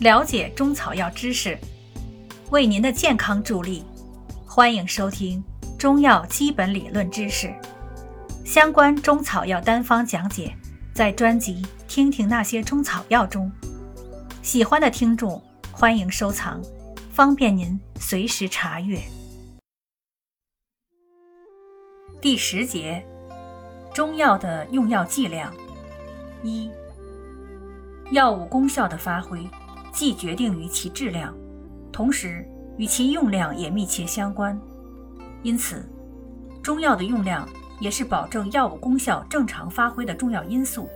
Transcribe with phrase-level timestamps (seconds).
[0.00, 1.56] 了解中草药知识，
[2.50, 3.84] 为您的健康助力。
[4.44, 5.42] 欢迎收听
[5.78, 7.52] 中药基本理论知识
[8.44, 10.52] 相关中草药单方讲解，
[10.92, 13.50] 在专辑《听听那些中草药》中。
[14.42, 15.40] 喜欢的听众
[15.70, 16.60] 欢迎收藏，
[17.12, 19.00] 方便您随时查阅。
[22.20, 23.04] 第十节，
[23.92, 25.54] 中药的用药剂量。
[26.42, 26.68] 一、
[28.10, 29.48] 药物功效的发挥，
[29.94, 31.32] 既决定于其质量，
[31.92, 32.44] 同时
[32.76, 34.60] 与其用量也密切相关。
[35.44, 35.88] 因此，
[36.60, 37.48] 中药的用量
[37.80, 40.88] 也是保证药物功效正常发挥的重要因素。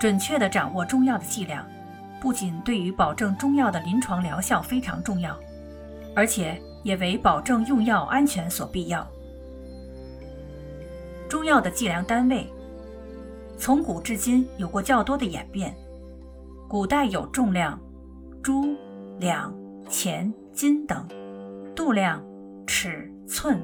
[0.00, 1.66] 准确地掌握中药的剂量，
[2.18, 5.38] 不仅对于保证中药的临床疗效非常重要，
[6.16, 9.06] 而且也为保证用药安全所必要。
[11.28, 12.50] 中药的计量单位。
[13.58, 15.76] 从古至今有过较多的演变。
[16.68, 17.80] 古代有重量、
[18.48, 18.74] 铢、
[19.20, 19.54] 两、
[19.90, 21.06] 钱、斤等；
[21.76, 22.24] 度量、
[22.66, 23.60] 尺、寸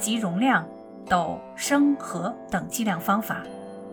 [0.00, 0.68] 及容量、
[1.08, 3.44] 斗、升、合等计量方法。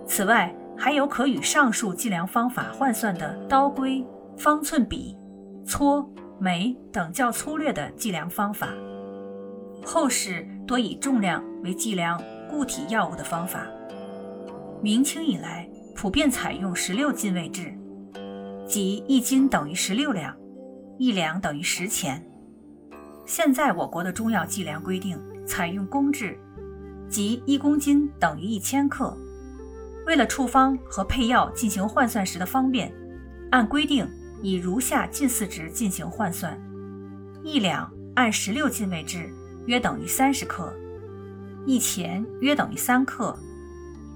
[0.07, 4.03] 此外，还有可与上述计量方法换算的刀规、
[4.35, 5.15] 方寸比、
[5.63, 8.69] 撮、枚等较粗略的计量方法。
[9.85, 13.67] 后世多以重量为计量固体药物的方法。
[14.81, 17.71] 明清以来，普遍采用十六进位制，
[18.67, 20.35] 即一斤等于十六两，
[20.97, 22.25] 一两等于十钱。
[23.25, 26.37] 现在我国的中药计量规定采用公制，
[27.09, 29.17] 即一公斤等于一千克。
[30.05, 32.91] 为了处方和配药进行换算时的方便，
[33.51, 34.09] 按规定
[34.41, 36.59] 以如下近似值进行换算：
[37.43, 39.29] 一两按十六进位制，
[39.65, 40.73] 约等于三十克；
[41.65, 43.37] 一钱约等于三克。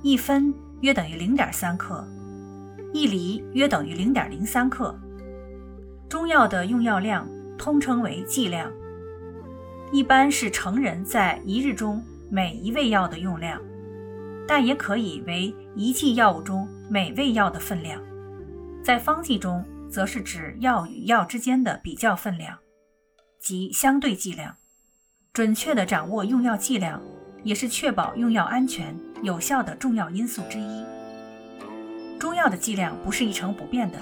[0.02, 2.08] 一分约等于零点三克，
[2.96, 4.98] 一厘约等于零点零三克。
[6.08, 8.72] 中药的用药量通称为剂量，
[9.92, 13.62] 一般是成人在一日中每一味药的用量，
[14.48, 18.02] 但也可以为一剂药物中每味药的分量。
[18.82, 22.58] 在方剂中，则是指药与药之间的比较分量，
[23.42, 24.56] 即相对剂量。
[25.34, 27.02] 准确地掌握用药剂量。
[27.44, 30.84] 也是确保用药安全有效的重要因素之一。
[32.20, 33.98] 中药的剂量不是一成不变的，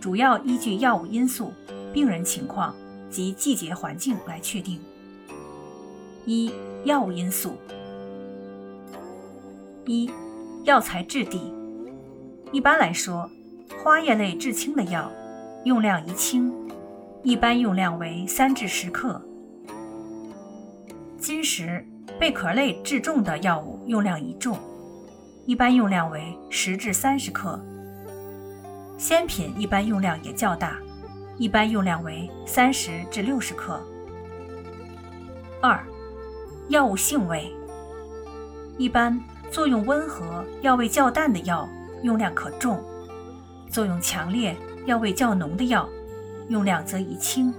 [0.00, 1.52] 主要依据药物因素、
[1.92, 2.74] 病人情况
[3.10, 4.80] 及季节环境来确定。
[6.24, 6.52] 一、
[6.84, 7.56] 药物因素。
[9.86, 10.10] 一、
[10.64, 11.52] 药材质地。
[12.52, 13.30] 一般来说，
[13.82, 15.10] 花叶类质轻的药，
[15.64, 16.52] 用量宜轻，
[17.22, 19.20] 一般用量为三至十克。
[21.18, 21.86] 金石。
[22.20, 24.56] 贝壳类质重的药物用量宜重，
[25.46, 27.62] 一般用量为十至三十克。
[28.96, 30.78] 鲜品一般用量也较大，
[31.36, 33.78] 一般用量为三十至六十克。
[35.60, 35.84] 二、
[36.68, 37.52] 药物性味。
[38.78, 41.68] 一般作用温和、药味较淡的药
[42.02, 42.78] 用量可重；
[43.70, 44.56] 作用强烈、
[44.86, 45.88] 药味较浓的药
[46.48, 47.52] 用量则宜轻。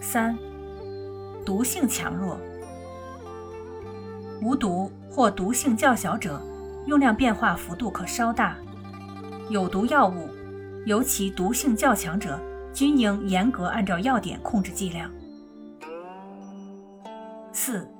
[0.00, 0.38] 三、
[1.44, 2.38] 毒性强弱。
[4.40, 6.40] 无毒或毒性较小者，
[6.86, 8.52] 用量变化幅度可稍大；
[9.50, 10.28] 有毒药物，
[10.86, 12.38] 尤其毒性较强者，
[12.72, 15.10] 均应严格按照药典控制剂量。
[17.52, 17.90] 四、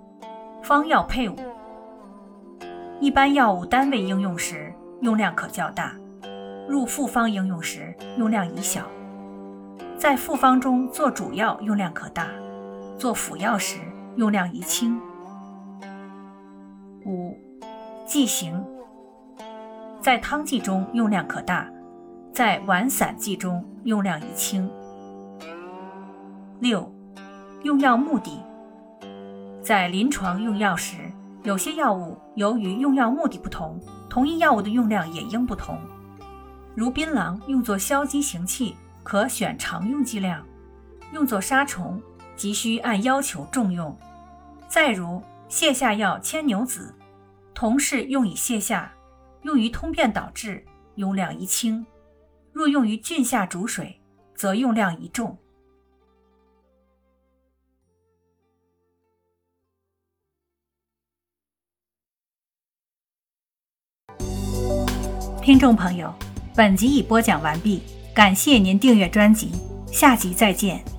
[0.62, 1.34] 方药配伍。
[3.00, 5.96] 一般药物单位应用时用量可较大，
[6.68, 8.84] 入复方应用时用量宜小。
[9.96, 12.28] 在复方中做主药用量可大，
[12.96, 13.80] 做辅药时
[14.14, 14.96] 用量宜轻。
[17.08, 17.34] 五、
[18.06, 18.62] 剂型，
[19.98, 21.66] 在汤剂中用量可大，
[22.34, 24.70] 在丸散剂中用量宜轻。
[26.60, 26.92] 六、
[27.62, 28.44] 用药目的，
[29.62, 31.10] 在临床用药时，
[31.44, 33.80] 有些药物由于用药目的不同，
[34.10, 35.78] 同一药物的用量也应不同。
[36.74, 40.42] 如槟榔用作消积行气，可选常用剂量；
[41.14, 41.98] 用作杀虫，
[42.36, 43.96] 急需按要求重用。
[44.68, 46.94] 再如泻下药牵牛子。
[47.54, 48.94] 同是用以泻下，
[49.42, 50.64] 用于通便导滞，
[50.94, 51.84] 用量宜轻；
[52.52, 54.00] 若用于菌下煮水，
[54.34, 55.36] 则用量宜重。
[65.42, 66.14] 听众朋友，
[66.54, 67.82] 本集已播讲完毕，
[68.14, 69.50] 感谢您订阅专辑，
[69.86, 70.97] 下集再见。